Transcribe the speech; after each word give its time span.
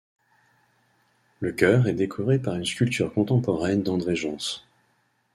Le 1.41 1.51
chœur 1.51 1.85
est 1.87 1.93
décoré 1.93 2.39
par 2.39 2.55
une 2.55 2.65
sculpture 2.65 3.13
contemporaine 3.13 3.83
d'André 3.83 4.15
Gence. 4.15 4.65